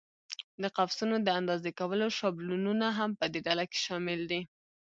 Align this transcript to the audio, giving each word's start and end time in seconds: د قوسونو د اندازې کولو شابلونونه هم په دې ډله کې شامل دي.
د 0.61 0.63
قوسونو 0.75 1.15
د 1.21 1.27
اندازې 1.39 1.71
کولو 1.79 2.07
شابلونونه 2.17 2.87
هم 2.97 3.11
په 3.19 3.25
دې 3.31 3.39
ډله 3.47 3.63
کې 3.71 3.79
شامل 3.85 4.19
دي. 4.31 4.41